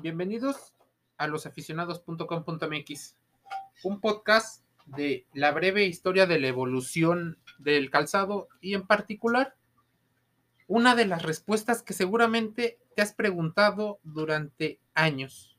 [0.00, 0.76] Bienvenidos
[1.16, 3.16] a losaficionados.com.mx,
[3.82, 9.56] un podcast de la breve historia de la evolución del calzado y en particular
[10.68, 15.58] una de las respuestas que seguramente te has preguntado durante años.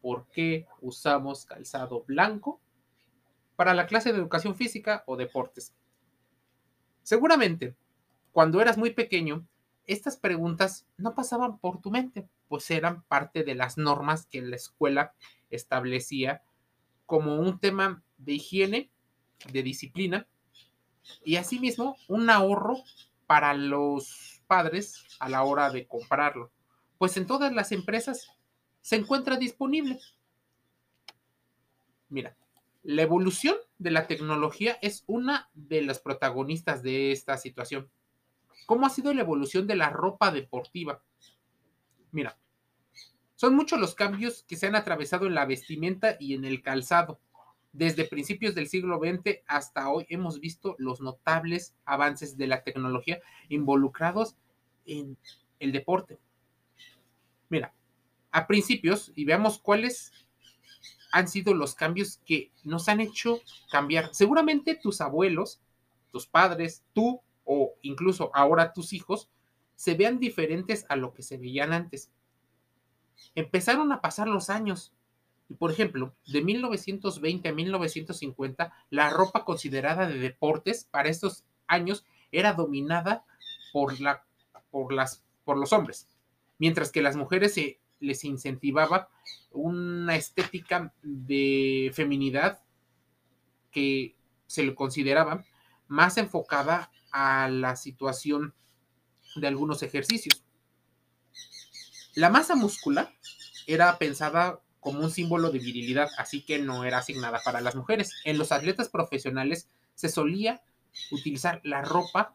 [0.00, 2.60] ¿Por qué usamos calzado blanco
[3.56, 5.74] para la clase de educación física o deportes?
[7.02, 7.74] Seguramente,
[8.30, 9.44] cuando eras muy pequeño,
[9.86, 14.56] estas preguntas no pasaban por tu mente, pues eran parte de las normas que la
[14.56, 15.14] escuela
[15.50, 16.42] establecía
[17.06, 18.90] como un tema de higiene,
[19.52, 20.26] de disciplina
[21.24, 22.76] y asimismo un ahorro
[23.26, 26.52] para los padres a la hora de comprarlo,
[26.98, 28.28] pues en todas las empresas
[28.80, 29.98] se encuentra disponible.
[32.08, 32.36] Mira,
[32.82, 37.90] la evolución de la tecnología es una de las protagonistas de esta situación
[38.66, 41.02] ¿Cómo ha sido la evolución de la ropa deportiva?
[42.10, 42.38] Mira,
[43.34, 47.18] son muchos los cambios que se han atravesado en la vestimenta y en el calzado.
[47.72, 53.20] Desde principios del siglo XX hasta hoy hemos visto los notables avances de la tecnología
[53.48, 54.36] involucrados
[54.84, 55.16] en
[55.58, 56.18] el deporte.
[57.48, 57.74] Mira,
[58.30, 60.12] a principios, y veamos cuáles
[61.12, 64.14] han sido los cambios que nos han hecho cambiar.
[64.14, 65.60] Seguramente tus abuelos,
[66.10, 67.20] tus padres, tú
[67.82, 69.28] incluso ahora tus hijos
[69.74, 72.10] se vean diferentes a lo que se veían antes.
[73.34, 74.92] Empezaron a pasar los años.
[75.48, 82.04] Y por ejemplo, de 1920 a 1950, la ropa considerada de deportes para estos años
[82.30, 83.24] era dominada
[83.72, 84.24] por, la,
[84.70, 86.08] por, las, por los hombres,
[86.58, 89.08] mientras que las mujeres se les incentivaba
[89.50, 92.60] una estética de feminidad
[93.70, 94.14] que
[94.46, 95.44] se le consideraba
[95.88, 98.54] más enfocada a la situación
[99.36, 100.42] de algunos ejercicios.
[102.14, 103.14] La masa muscular
[103.66, 108.10] era pensada como un símbolo de virilidad, así que no era asignada para las mujeres.
[108.24, 110.62] En los atletas profesionales se solía
[111.10, 112.34] utilizar la ropa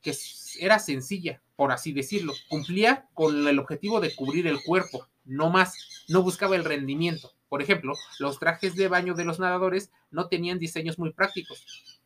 [0.00, 0.14] que
[0.60, 2.32] era sencilla, por así decirlo.
[2.48, 7.32] Cumplía con el objetivo de cubrir el cuerpo, no más, no buscaba el rendimiento.
[7.48, 11.64] Por ejemplo, los trajes de baño de los nadadores no tenían diseños muy prácticos,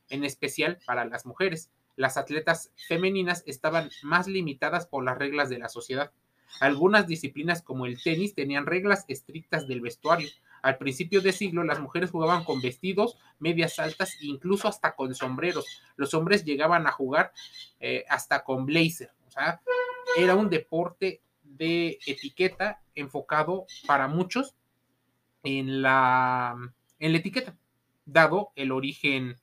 [0.09, 5.59] en especial para las mujeres las atletas femeninas estaban más limitadas por las reglas de
[5.59, 6.13] la sociedad.
[6.61, 10.29] Algunas disciplinas como el tenis tenían reglas estrictas del vestuario.
[10.63, 15.67] Al principio de siglo las mujeres jugaban con vestidos, medias altas incluso hasta con sombreros.
[15.97, 17.33] Los hombres llegaban a jugar
[17.81, 19.11] eh, hasta con blazer.
[19.27, 19.61] O sea,
[20.17, 24.55] era un deporte de etiqueta enfocado para muchos
[25.43, 26.55] en la,
[26.99, 27.57] en la etiqueta,
[28.05, 29.37] dado el origen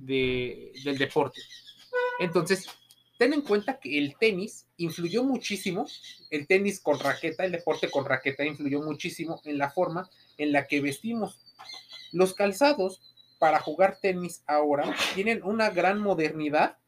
[0.00, 1.40] del deporte.
[2.18, 2.66] Entonces,
[3.18, 5.86] ten en cuenta que el tenis influyó muchísimo,
[6.30, 10.66] el tenis con raqueta, el deporte con raqueta influyó muchísimo en la forma en la
[10.66, 11.38] que vestimos.
[12.12, 16.78] Los calzados para jugar tenis ahora tienen una gran modernidad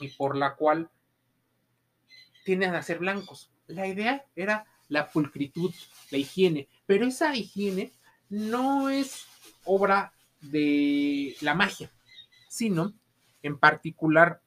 [0.00, 0.90] y por la cual
[2.44, 3.50] tienen a ser blancos.
[3.66, 5.72] La idea era la pulcritud,
[6.10, 7.92] la higiene, pero esa higiene
[8.28, 9.24] no es
[9.64, 11.90] obra de la magia
[12.52, 12.92] sino
[13.42, 14.42] en particular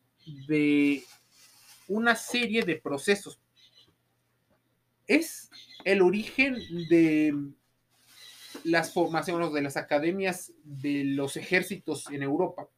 [0.48, 1.04] de
[1.88, 3.40] una serie de procesos.
[5.08, 5.50] Es
[5.86, 6.54] el origen
[6.88, 7.34] de
[8.64, 12.70] las formaciones de las academias de los ejércitos en Europa,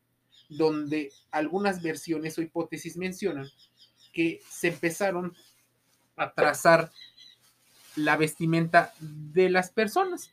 [0.48, 3.50] donde algunas versiones o hipótesis mencionan
[4.14, 5.36] que se empezaron
[6.16, 6.90] a trazar
[7.98, 10.32] la vestimenta de las personas.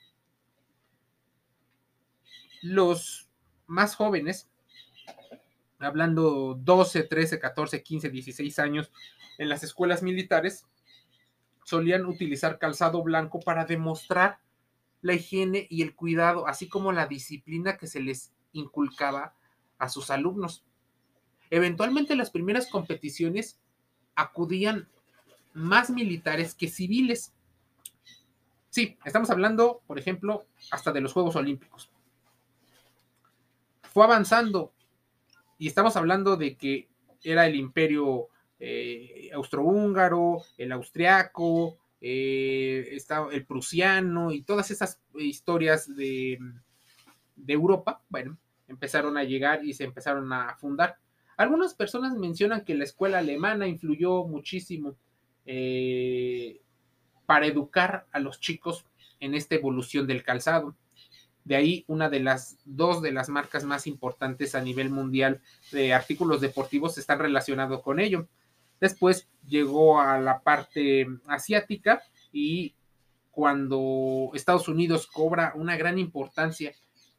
[2.63, 3.29] Los
[3.67, 4.49] más jóvenes
[5.85, 8.93] hablando 12, 13, 14, 15, 16 años
[9.39, 10.67] en las escuelas militares,
[11.65, 14.39] solían utilizar calzado blanco para demostrar
[15.01, 19.35] la higiene y el cuidado, así como la disciplina que se les inculcaba
[19.79, 20.65] a sus alumnos.
[21.51, 23.61] Eventualmente las primeras competiciones
[24.15, 24.89] acudían
[25.53, 27.33] más militares que civiles.
[28.71, 31.91] Sí, estamos hablando, por ejemplo, hasta de los Juegos Olímpicos.
[33.93, 34.74] Fue avanzando
[35.59, 36.89] y estamos hablando de que
[37.23, 38.29] era el imperio
[38.61, 42.99] eh, austrohúngaro, el austriaco, eh,
[43.33, 46.39] el prusiano y todas esas historias de,
[47.37, 50.99] de Europa, bueno, empezaron a llegar y se empezaron a fundar.
[51.37, 54.97] Algunas personas mencionan que la escuela alemana influyó muchísimo
[55.47, 56.61] eh,
[57.27, 58.87] para educar a los chicos
[59.21, 60.77] en esta evolución del calzado.
[61.45, 65.41] De ahí una de las dos de las marcas más importantes a nivel mundial
[65.73, 68.29] de artículos deportivos están relacionados con ello.
[68.81, 72.03] Después llegó a la parte asiática
[72.33, 72.75] y
[73.31, 76.73] cuando Estados Unidos cobra una gran importancia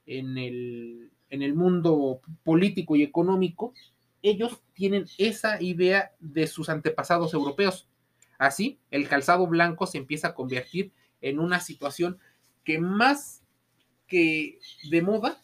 [0.06, 3.74] en el, en el mundo político y económico,
[4.22, 7.88] ellos tienen esa idea de sus antepasados europeos.
[8.38, 12.18] Así, el calzado blanco se empieza a convertir en una situación
[12.64, 13.45] que más
[14.08, 14.60] que
[14.90, 15.42] de moda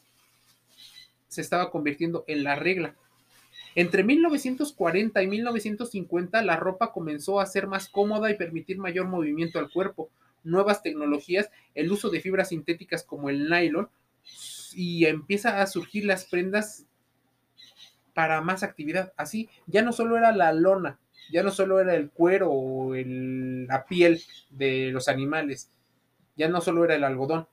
[1.28, 2.96] se estaba convirtiendo en la regla.
[3.76, 9.60] Entre 1940 y 1950 la ropa comenzó a ser más cómoda y permitir mayor movimiento
[9.60, 10.10] al cuerpo.
[10.44, 13.90] Nuevas tecnologías, el uso de fibras sintéticas como el nylon
[14.74, 16.86] y empieza a surgir las prendas
[18.14, 19.14] para más actividad.
[19.16, 21.00] Así, ya no solo era la lona,
[21.32, 25.72] ya no solo era el cuero o la piel de los animales,
[26.36, 27.48] ya no solo era el algodón.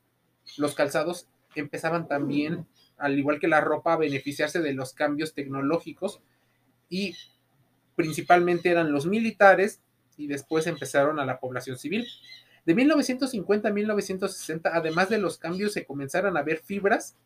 [0.57, 2.67] Los calzados empezaban también,
[2.97, 6.21] al igual que la ropa, a beneficiarse de los cambios tecnológicos
[6.89, 7.15] y
[7.97, 9.81] principalmente eran los militares
[10.17, 12.07] y después empezaron a la población civil.
[12.65, 17.17] De 1950 a 1960, además de los cambios, se comenzaron a ver fibras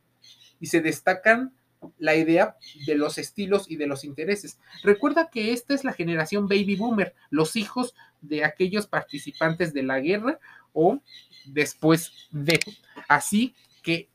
[0.61, 1.53] y se destacan
[1.99, 4.61] la idea de los estilos y de los intereses.
[4.85, 9.99] Recuerda que esta es la generación baby boomer, los hijos de aquellos participantes de la
[9.99, 10.39] guerra
[10.73, 11.01] o
[11.47, 12.61] después de.
[13.09, 14.11] Así que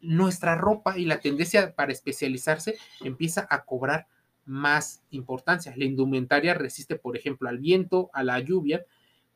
[0.00, 4.06] nuestra ropa y la tendencia para especializarse empieza a cobrar
[4.44, 5.74] más importancia.
[5.76, 8.84] La indumentaria resiste, por ejemplo, al viento, a la lluvia.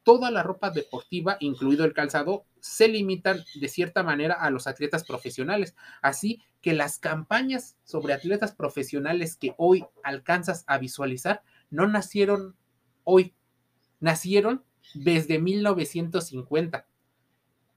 [0.03, 5.05] Toda la ropa deportiva, incluido el calzado, se limitan de cierta manera a los atletas
[5.05, 5.75] profesionales.
[6.03, 12.56] Así que las campañas sobre atletas profesionales que hoy alcanzas a visualizar no nacieron
[13.05, 13.35] hoy,
[14.00, 16.86] nacieron desde 1950.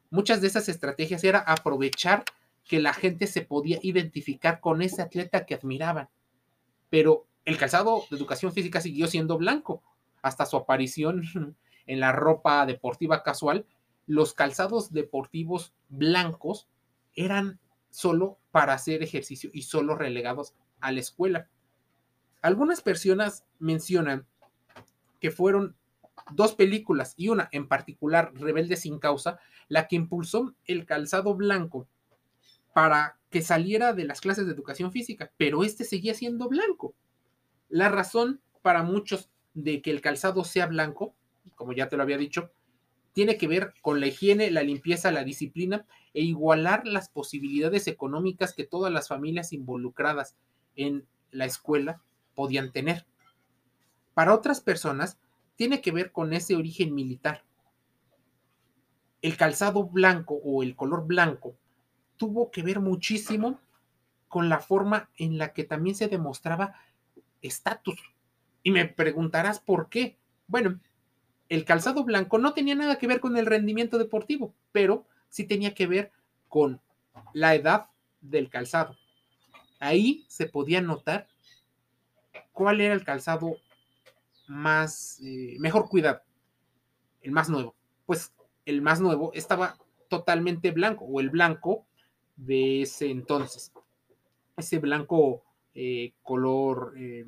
[0.09, 2.25] Muchas de esas estrategias era aprovechar
[2.65, 6.09] que la gente se podía identificar con ese atleta que admiraban.
[6.89, 9.81] Pero el calzado de educación física siguió siendo blanco
[10.21, 11.23] hasta su aparición
[11.85, 13.65] en la ropa deportiva casual.
[14.05, 16.67] Los calzados deportivos blancos
[17.15, 17.59] eran
[17.89, 21.47] solo para hacer ejercicio y solo relegados a la escuela.
[22.41, 24.27] Algunas personas mencionan
[25.19, 25.75] que fueron
[26.31, 31.87] dos películas y una en particular, Rebelde sin causa, la que impulsó el calzado blanco
[32.73, 36.93] para que saliera de las clases de educación física, pero este seguía siendo blanco.
[37.69, 41.15] La razón para muchos de que el calzado sea blanco,
[41.55, 42.51] como ya te lo había dicho,
[43.13, 48.53] tiene que ver con la higiene, la limpieza, la disciplina e igualar las posibilidades económicas
[48.53, 50.37] que todas las familias involucradas
[50.75, 52.03] en la escuela
[52.35, 53.07] podían tener.
[54.13, 55.17] Para otras personas,
[55.57, 57.43] tiene que ver con ese origen militar.
[59.21, 61.57] El calzado blanco o el color blanco
[62.15, 63.59] tuvo que ver muchísimo
[64.29, 66.75] con la forma en la que también se demostraba
[67.41, 67.99] estatus.
[68.63, 70.17] Y me preguntarás por qué.
[70.47, 70.79] Bueno,
[71.49, 75.73] el calzado blanco no tenía nada que ver con el rendimiento deportivo, pero sí tenía
[75.73, 76.11] que ver
[76.47, 76.79] con
[77.33, 77.87] la edad
[78.21, 78.95] del calzado.
[79.79, 81.27] Ahí se podía notar
[82.51, 83.57] cuál era el calzado
[84.47, 86.21] más, eh, mejor cuidado,
[87.21, 87.75] el más nuevo.
[88.05, 88.33] Pues
[88.65, 89.77] el más nuevo estaba
[90.09, 91.85] totalmente blanco, o el blanco
[92.35, 93.71] de ese entonces.
[94.55, 97.25] Ese blanco eh, color, eh,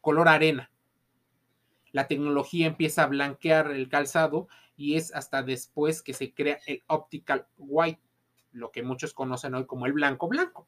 [0.00, 0.70] color arena.
[1.92, 6.82] La tecnología empieza a blanquear el calzado y es hasta después que se crea el
[6.86, 8.00] optical white,
[8.52, 10.66] lo que muchos conocen hoy como el blanco blanco.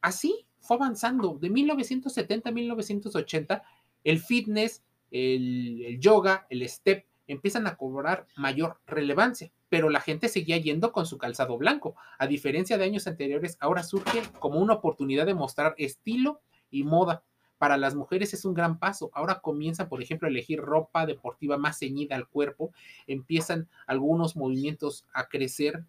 [0.00, 1.36] Así fue avanzando.
[1.38, 3.62] De 1970 a 1980
[4.04, 10.56] el fitness, el, yoga, el step empiezan a cobrar mayor relevancia, pero la gente seguía
[10.58, 11.94] yendo con su calzado blanco.
[12.18, 16.40] A diferencia de años anteriores, ahora surge como una oportunidad de mostrar estilo
[16.70, 17.22] y moda.
[17.58, 19.10] Para las mujeres es un gran paso.
[19.12, 22.72] Ahora comienzan, por ejemplo, a elegir ropa deportiva más ceñida al cuerpo.
[23.06, 25.84] Empiezan algunos movimientos a crecer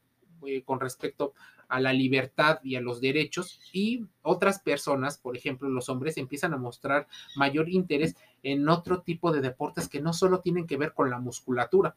[0.46, 1.34] eh, con respecto
[1.72, 6.54] a la libertad y a los derechos y otras personas, por ejemplo los hombres, empiezan
[6.54, 10.94] a mostrar mayor interés en otro tipo de deportes que no solo tienen que ver
[10.94, 11.96] con la musculatura.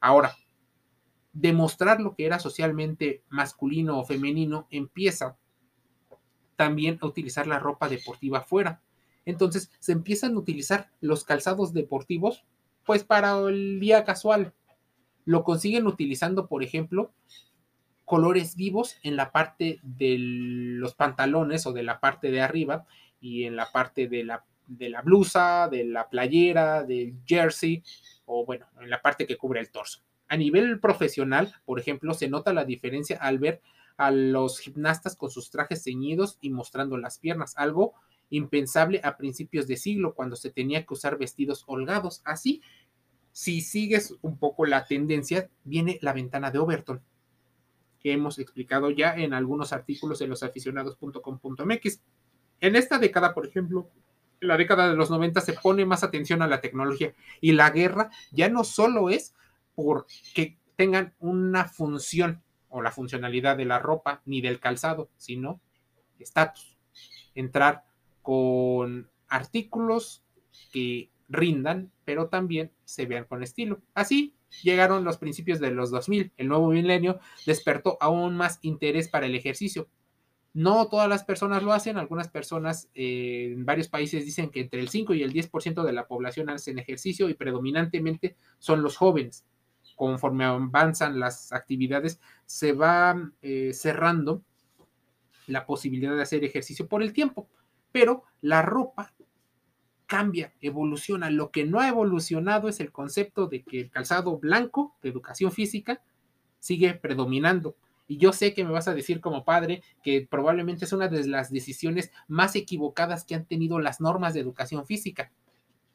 [0.00, 0.36] Ahora,
[1.32, 5.38] demostrar lo que era socialmente masculino o femenino empieza
[6.56, 8.82] también a utilizar la ropa deportiva afuera.
[9.24, 12.44] Entonces se empiezan a utilizar los calzados deportivos
[12.84, 14.52] pues para el día casual.
[15.24, 17.12] Lo consiguen utilizando, por ejemplo,
[18.14, 22.86] colores vivos en la parte de los pantalones o de la parte de arriba
[23.20, 27.82] y en la parte de la, de la blusa, de la playera, del jersey
[28.24, 30.04] o bueno, en la parte que cubre el torso.
[30.28, 33.60] A nivel profesional, por ejemplo, se nota la diferencia al ver
[33.96, 37.94] a los gimnastas con sus trajes ceñidos y mostrando las piernas, algo
[38.30, 42.22] impensable a principios de siglo cuando se tenía que usar vestidos holgados.
[42.24, 42.62] Así
[43.32, 47.02] Si sigues un poco la tendencia, viene la ventana de Overton,
[48.04, 52.00] que hemos explicado ya en algunos artículos en losaficionados.com.mx.
[52.60, 53.88] En esta década, por ejemplo,
[54.40, 58.10] la década de los 90 se pone más atención a la tecnología y la guerra
[58.30, 59.34] ya no solo es
[59.74, 65.62] por que tengan una función o la funcionalidad de la ropa ni del calzado, sino
[66.18, 66.76] estatus.
[67.34, 67.84] Entrar
[68.20, 70.22] con artículos
[70.74, 73.80] que rindan, pero también se vean con estilo.
[73.94, 76.32] Así llegaron los principios de los 2000.
[76.36, 79.88] El nuevo milenio despertó aún más interés para el ejercicio.
[80.52, 84.80] No todas las personas lo hacen, algunas personas eh, en varios países dicen que entre
[84.80, 89.44] el 5 y el 10% de la población hacen ejercicio y predominantemente son los jóvenes
[89.96, 94.42] conforme avanzan las actividades, se va eh, cerrando
[95.46, 97.48] la posibilidad de hacer ejercicio por el tiempo.
[97.92, 99.14] Pero la ropa
[100.06, 101.30] cambia, evoluciona.
[101.30, 105.52] Lo que no ha evolucionado es el concepto de que el calzado blanco de educación
[105.52, 106.02] física
[106.60, 107.76] sigue predominando.
[108.06, 111.26] Y yo sé que me vas a decir como padre que probablemente es una de
[111.26, 115.32] las decisiones más equivocadas que han tenido las normas de educación física.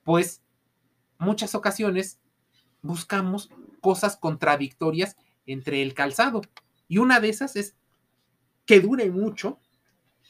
[0.04, 0.42] Pues
[1.20, 2.20] muchas ocasiones
[2.82, 3.50] buscamos
[3.82, 6.42] cosas contradictorias entre el calzado.
[6.88, 7.76] Y una de esas es
[8.66, 9.60] que dure mucho,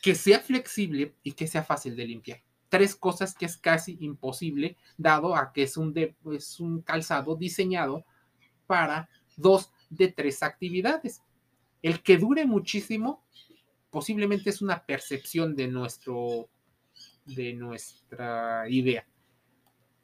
[0.02, 2.42] que sea flexible y que sea fácil de limpiar.
[2.70, 5.94] Tres cosas que es casi imposible, dado a que es un,
[6.32, 8.06] es un calzado diseñado
[8.68, 11.22] para dos de tres actividades.
[11.82, 13.24] El que dure muchísimo
[13.90, 16.50] posiblemente es una percepción de nuestro
[17.26, 19.08] de nuestra idea.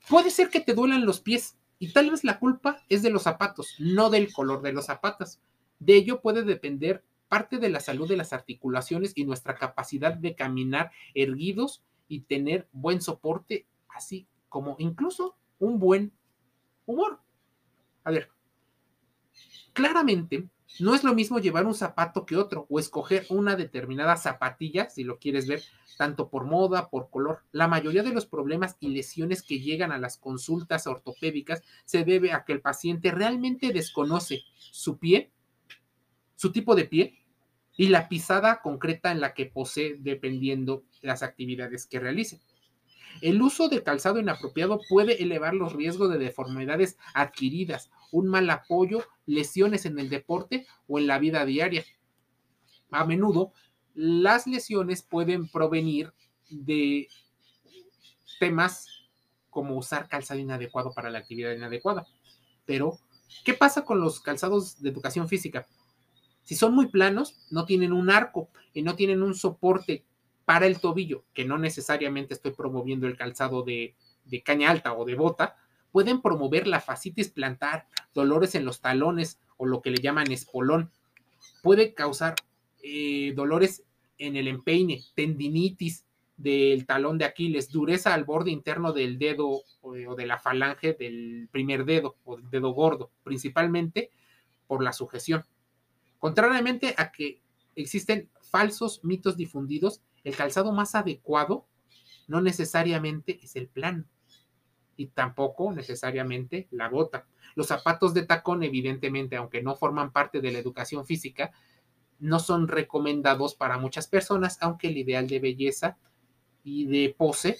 [0.09, 3.23] Puede ser que te duelan los pies, y tal vez la culpa es de los
[3.23, 5.39] zapatos, no del color de los zapatos.
[5.79, 10.35] De ello puede depender parte de la salud de las articulaciones y nuestra capacidad de
[10.35, 16.13] caminar erguidos y tener buen soporte, así como incluso un buen
[16.85, 17.19] humor.
[18.03, 18.29] A ver,
[19.73, 24.89] claramente no es lo mismo llevar un zapato que otro o escoger una determinada zapatilla,
[24.89, 25.63] si lo quieres ver,
[25.97, 27.43] tanto por moda, por color.
[27.51, 32.33] La mayoría de los problemas y lesiones que llegan a las consultas ortopédicas se debe
[32.33, 35.31] a que el paciente realmente desconoce su pie,
[36.35, 37.19] su tipo de pie
[37.77, 42.41] y la pisada concreta en la que posee dependiendo las actividades que realice.
[43.21, 49.05] El uso de calzado inapropiado puede elevar los riesgos de deformidades adquiridas, un mal apoyo,
[49.25, 51.85] lesiones en el deporte o en la vida diaria.
[52.91, 53.53] A menudo,
[53.93, 56.13] las lesiones pueden provenir
[56.49, 57.07] de
[58.39, 58.87] temas
[59.49, 62.05] como usar calzado inadecuado para la actividad inadecuada.
[62.65, 62.99] Pero,
[63.45, 65.65] ¿qué pasa con los calzados de educación física?
[66.43, 70.03] Si son muy planos, no tienen un arco y no tienen un soporte
[70.45, 73.95] para el tobillo, que no necesariamente estoy promoviendo el calzado de,
[74.43, 75.57] caña alta o de bota,
[75.91, 80.91] pueden promover la fascitis plantar, dolores en los talones o lo que le llaman espolón.
[81.63, 82.35] Puede causar
[82.83, 83.83] eh, dolores
[84.17, 86.05] en el empeine, tendinitis
[86.37, 91.47] del talón de Aquiles, dureza al borde interno del dedo o de la falange del
[91.51, 94.11] primer dedo o del dedo gordo, principalmente
[94.67, 95.45] por la sujeción.
[96.19, 97.41] Contrariamente a que
[97.75, 101.65] existen falsos mitos difundidos el calzado más adecuado
[102.27, 104.03] no necesariamente es el plano
[104.97, 107.27] y tampoco necesariamente la bota.
[107.55, 111.51] Los zapatos de tacón, evidentemente, aunque no forman parte de la educación física,
[112.19, 115.97] no son recomendados para muchas personas, aunque el ideal de belleza
[116.63, 117.57] y de pose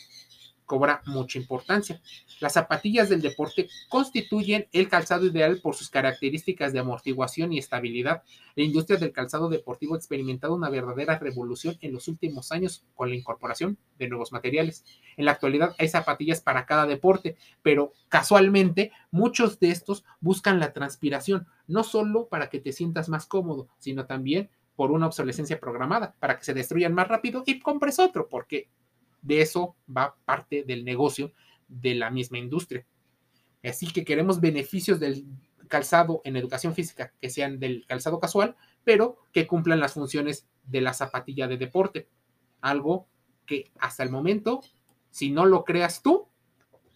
[0.66, 2.02] cobra mucha importancia.
[2.40, 8.24] Las zapatillas del deporte constituyen el calzado ideal por sus características de amortiguación y estabilidad.
[8.56, 13.10] La industria del calzado deportivo ha experimentado una verdadera revolución en los últimos años con
[13.10, 14.84] la incorporación de nuevos materiales.
[15.18, 20.74] En la actualidad hay zapatillas para cada deporte, pero casualmente muchos de estos buscan la
[20.74, 26.16] transpiración, no solo para que te sientas más cómodo, sino también por una obsolescencia programada,
[26.20, 28.68] para que se destruyan más rápido y compres otro, porque
[29.26, 31.34] de eso va parte del negocio
[31.68, 32.86] de la misma industria.
[33.64, 35.26] Así que queremos beneficios del
[35.68, 40.82] calzado en educación física que sean del calzado casual, pero que cumplan las funciones de
[40.82, 42.08] la zapatilla de deporte.
[42.62, 43.08] Algo
[43.48, 44.62] que hasta el momento,
[45.10, 46.28] si no lo creas tú,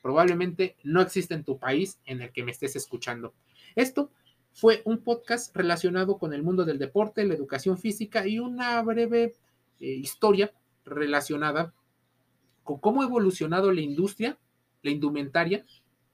[0.04, 3.34] probablemente no existe en tu país en el que me estés escuchando.
[3.76, 4.12] Esto
[4.54, 9.36] fue un podcast relacionado con el mundo del deporte, la educación física y una breve
[9.80, 10.54] eh, historia
[10.86, 11.74] relacionada
[12.78, 14.38] cómo ha evolucionado la industria,
[14.84, 15.66] la indumentaria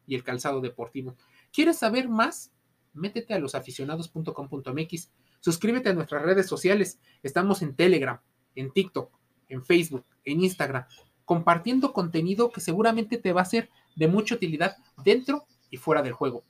[0.07, 1.15] y el calzado deportivo.
[1.51, 2.51] ¿Quieres saber más?
[2.93, 6.99] Métete a losaficionados.com.mx, suscríbete a nuestras redes sociales.
[7.23, 8.21] Estamos en Telegram,
[8.55, 9.11] en TikTok,
[9.49, 10.85] en Facebook, en Instagram,
[11.25, 16.13] compartiendo contenido que seguramente te va a ser de mucha utilidad dentro y fuera del
[16.13, 16.45] juego.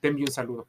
[0.00, 0.68] Te envío un saludo.